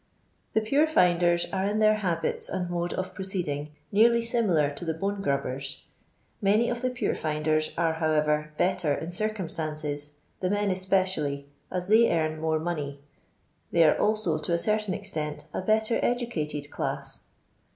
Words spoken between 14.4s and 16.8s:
a certain extent, a better educated